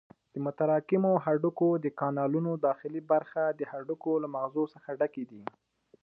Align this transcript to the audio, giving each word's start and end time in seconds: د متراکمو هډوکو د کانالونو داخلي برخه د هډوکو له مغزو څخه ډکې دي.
د 0.33 0.35
متراکمو 0.45 1.11
هډوکو 1.25 1.67
د 1.83 1.85
کانالونو 1.99 2.51
داخلي 2.67 3.01
برخه 3.11 3.43
د 3.59 3.61
هډوکو 3.71 4.11
له 4.23 4.27
مغزو 4.35 4.63
څخه 4.73 4.89
ډکې 4.99 5.23
دي. 5.31 5.43